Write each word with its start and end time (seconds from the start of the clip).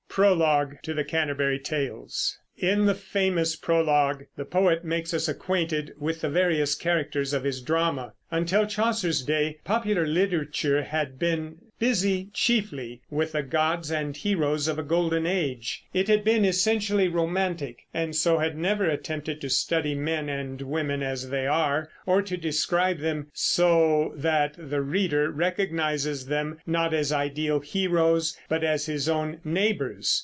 PROLOGUE 0.13 0.79
TO 0.83 0.93
THE 0.93 1.05
CANTERBURY 1.05 1.59
TALES. 1.59 2.37
In 2.57 2.85
the 2.85 2.93
famous 2.93 3.55
"Prologue" 3.55 4.25
the 4.35 4.43
poet 4.45 4.83
makes 4.83 5.13
us 5.15 5.27
acquainted 5.29 5.93
with 5.97 6.19
the 6.21 6.29
various 6.29 6.75
characters 6.75 7.33
of 7.33 7.43
his 7.45 7.61
drama. 7.61 8.13
Until 8.29 8.67
Chaucer's 8.67 9.23
day 9.23 9.59
popular 9.63 10.05
literature 10.05 10.83
had 10.83 11.17
been 11.17 11.57
busy 11.79 12.29
chiefly 12.33 13.01
with 13.09 13.31
the 13.31 13.41
gods 13.41 13.89
and 13.91 14.15
heroes 14.15 14.67
of 14.67 14.77
a 14.77 14.83
golden 14.83 15.25
age; 15.25 15.85
it 15.91 16.07
had 16.07 16.23
been 16.23 16.45
essentially 16.45 17.07
romantic, 17.07 17.87
and 17.95 18.15
so 18.15 18.37
had 18.37 18.55
never 18.55 18.85
attempted 18.85 19.41
to 19.41 19.49
study 19.49 19.95
men 19.95 20.29
and 20.29 20.61
women 20.61 21.01
as 21.01 21.29
they 21.31 21.47
are, 21.47 21.89
or 22.05 22.21
to 22.21 22.37
describe 22.37 22.99
them 22.99 23.25
so 23.33 24.11
that 24.15 24.53
the 24.59 24.81
reader 24.81 25.31
recognizes 25.31 26.27
them, 26.27 26.59
not 26.67 26.93
as 26.93 27.11
ideal 27.11 27.59
heroes, 27.59 28.37
but 28.47 28.63
as 28.63 28.85
his 28.85 29.09
own 29.09 29.39
neighbors. 29.43 30.19